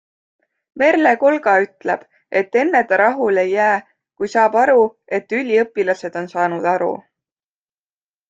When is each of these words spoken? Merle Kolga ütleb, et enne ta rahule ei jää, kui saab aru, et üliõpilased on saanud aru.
Merle 0.81 1.09
Kolga 1.23 1.51
ütleb, 1.65 2.05
et 2.41 2.57
enne 2.61 2.81
ta 2.91 2.99
rahule 3.01 3.43
ei 3.49 3.53
jää, 3.57 3.75
kui 4.21 4.31
saab 4.35 4.57
aru, 4.63 4.87
et 5.19 5.37
üliõpilased 5.41 6.19
on 6.23 6.31
saanud 6.35 6.67
aru. 6.75 6.89